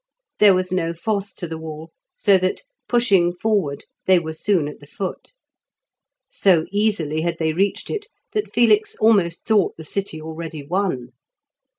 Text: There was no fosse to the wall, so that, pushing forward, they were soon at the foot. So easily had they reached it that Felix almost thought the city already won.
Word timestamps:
There 0.39 0.55
was 0.55 0.71
no 0.71 0.95
fosse 0.95 1.31
to 1.35 1.47
the 1.47 1.59
wall, 1.59 1.91
so 2.15 2.39
that, 2.39 2.63
pushing 2.89 3.31
forward, 3.31 3.85
they 4.07 4.17
were 4.17 4.33
soon 4.33 4.67
at 4.67 4.79
the 4.79 4.87
foot. 4.87 5.31
So 6.27 6.65
easily 6.71 7.21
had 7.21 7.37
they 7.37 7.53
reached 7.53 7.91
it 7.91 8.07
that 8.31 8.51
Felix 8.51 8.95
almost 8.95 9.45
thought 9.45 9.77
the 9.77 9.83
city 9.83 10.19
already 10.19 10.63
won. 10.65 11.09